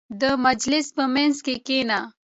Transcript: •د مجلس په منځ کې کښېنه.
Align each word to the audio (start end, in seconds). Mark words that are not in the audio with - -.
•د 0.21 0.23
مجلس 0.45 0.87
په 0.97 1.03
منځ 1.15 1.35
کې 1.45 1.55
کښېنه. 1.65 1.99